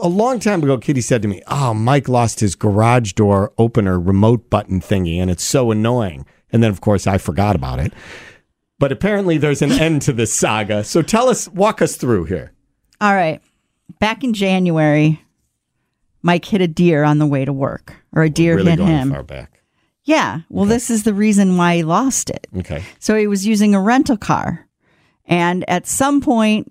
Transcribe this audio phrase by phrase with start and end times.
[0.00, 3.98] A long time ago, Kitty said to me, "Oh, Mike lost his garage door opener
[4.00, 7.92] remote button thingy, and it's so annoying." And then, of course, I forgot about it.
[8.78, 10.84] But apparently, there's an end to this saga.
[10.84, 12.52] So tell us, walk us through here.
[13.00, 13.40] All right.
[13.98, 15.20] Back in January,
[16.22, 18.90] Mike hit a deer on the way to work, or a deer really hit going
[18.90, 19.10] him.
[19.10, 19.60] far back.
[20.04, 20.40] Yeah.
[20.50, 22.46] Well, this is the reason why he lost it.
[22.58, 22.82] Okay.
[22.98, 24.66] So he was using a rental car.
[25.26, 26.70] And at some point,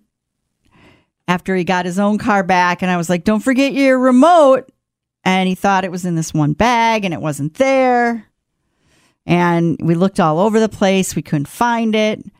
[1.27, 4.69] after he got his own car back, and I was like, don't forget your remote.
[5.23, 8.27] And he thought it was in this one bag and it wasn't there.
[9.25, 11.15] And we looked all over the place.
[11.15, 12.19] We couldn't find it.
[12.19, 12.31] It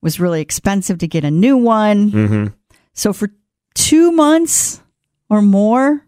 [0.00, 2.10] was really expensive to get a new one.
[2.10, 2.46] Mm-hmm.
[2.94, 3.28] So for
[3.74, 4.80] two months
[5.28, 6.06] or more,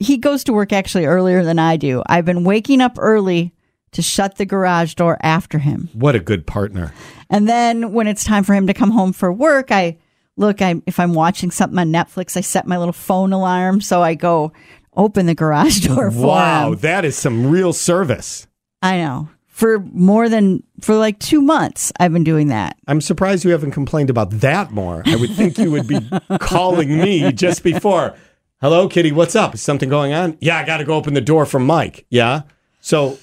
[0.00, 2.02] he goes to work actually earlier than I do.
[2.06, 3.52] I've been waking up early
[3.92, 5.90] to shut the garage door after him.
[5.92, 6.94] What a good partner.
[7.28, 9.98] And then when it's time for him to come home for work, I
[10.38, 14.02] look, I if I'm watching something on Netflix, I set my little phone alarm so
[14.02, 14.52] I go
[14.96, 16.78] open the garage door for Wow, him.
[16.80, 18.46] that is some real service.
[18.82, 19.28] I know.
[19.46, 22.76] For more than for like 2 months I've been doing that.
[22.86, 25.02] I'm surprised you haven't complained about that more.
[25.04, 25.98] I would think you would be
[26.40, 28.14] calling me just before.
[28.60, 29.12] Hello, Kitty.
[29.12, 29.54] What's up?
[29.54, 30.36] Is something going on?
[30.40, 32.06] Yeah, I got to go open the door for Mike.
[32.10, 32.42] Yeah.
[32.80, 33.18] So,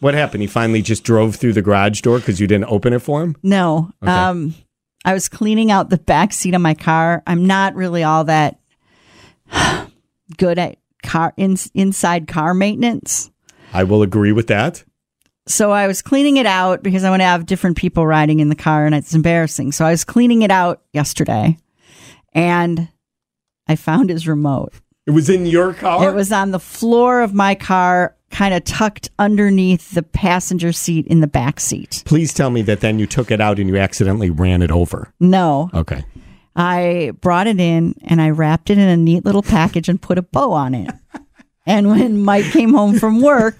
[0.00, 0.42] what happened?
[0.42, 3.36] He finally just drove through the garage door because you didn't open it for him.
[3.42, 3.90] No.
[4.02, 4.54] Um
[5.04, 7.22] I was cleaning out the back seat of my car.
[7.26, 8.58] I'm not really all that
[10.36, 13.30] good at car in, inside car maintenance.
[13.72, 14.84] I will agree with that.
[15.46, 18.50] So I was cleaning it out because I want to have different people riding in
[18.50, 19.72] the car and it's embarrassing.
[19.72, 21.56] So I was cleaning it out yesterday
[22.34, 22.88] and
[23.66, 24.74] I found his remote.
[25.06, 26.06] It was in your car.
[26.06, 31.06] It was on the floor of my car, kind of tucked underneath the passenger seat
[31.06, 32.02] in the back seat.
[32.04, 35.12] Please tell me that then you took it out and you accidentally ran it over.
[35.20, 36.04] No, Okay.
[36.56, 40.18] I brought it in and I wrapped it in a neat little package and put
[40.18, 40.90] a bow on it.
[41.66, 43.54] And when Mike came home from work,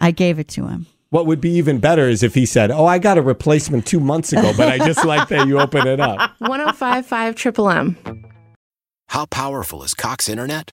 [0.00, 0.86] I gave it to him.
[1.10, 4.00] What would be even better is if he said, "Oh, I got a replacement two
[4.00, 7.96] months ago, but I just like that you open it up." 1055 Triple M.
[9.10, 10.72] How powerful is Cox Internet?